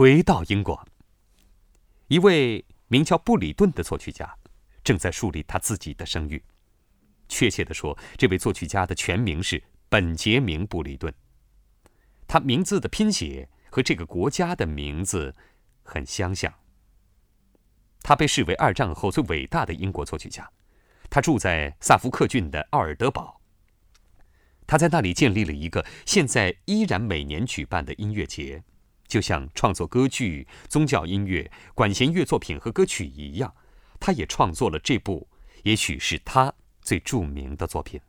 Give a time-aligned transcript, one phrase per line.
[0.00, 0.88] 回到英国，
[2.08, 4.34] 一位名叫布里顿的作曲家
[4.82, 6.42] 正在树立他自己的声誉。
[7.28, 11.12] 确切地说，这位作曲家的全名是本杰明·布里顿。
[12.26, 15.36] 他名字的拼写和这个国家的名字
[15.82, 16.50] 很相像。
[18.00, 20.50] 他被视为二战后最伟大的英国作曲家。
[21.10, 23.38] 他住在萨福克郡的奥尔德堡。
[24.66, 28.64] 他在那里建立了一个现在依然每年举办的音乐节，
[29.10, 33.52] 就像创作歌剧、宗教音乐、管弦乐作品和歌曲一样。
[33.98, 35.28] 他也创作了这部，
[35.64, 38.00] 也许是他最著名的作品。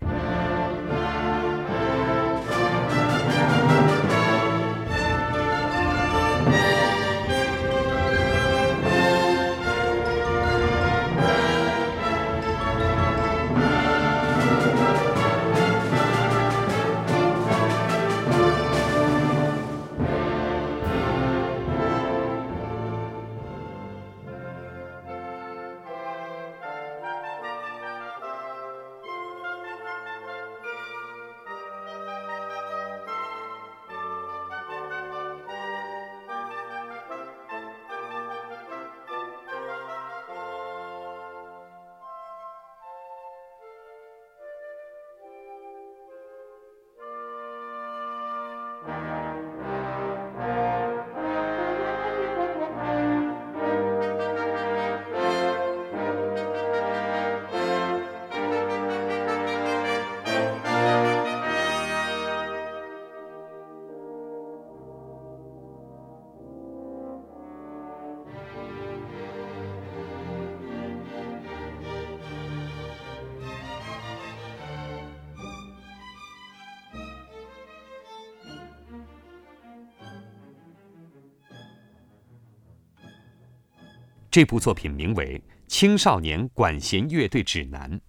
[84.31, 85.37] 这部作品名为
[85.67, 87.99] 《青少年管弦乐队指南》，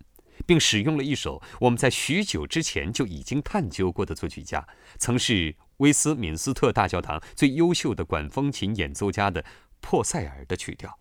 [0.47, 4.65] 并使用了一首我们在许久之前就已经探究过的作曲家，
[4.99, 9.45] 曾是威斯敏斯特大教堂最优秀的管风琴演奏家的
[9.81, 10.97] 珀塞尔的曲调。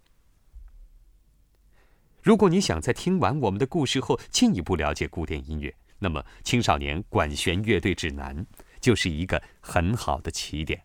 [2.23, 8.35] 如果你想在听完我们的故事后进一步了解古典音乐，那么《青少年管弦乐队指南》
[8.79, 10.81] 就是一个很好的起点。